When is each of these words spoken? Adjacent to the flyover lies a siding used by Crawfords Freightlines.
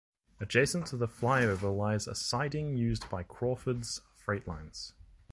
Adjacent 0.39 0.87
to 0.87 0.97
the 0.97 1.07
flyover 1.07 1.71
lies 1.77 2.07
a 2.07 2.15
siding 2.15 2.75
used 2.75 3.07
by 3.11 3.21
Crawfords 3.21 4.01
Freightlines. 4.25 4.93